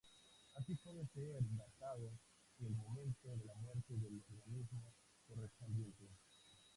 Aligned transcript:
Así 0.55 0.73
puede 0.73 1.05
ser 1.05 1.37
datado 1.51 2.11
el 2.59 2.71
momento 2.73 3.35
de 3.37 3.45
la 3.45 3.53
muerte 3.53 3.95
del 3.97 4.23
organismo 4.31 4.95
correspondiente. 5.27 6.09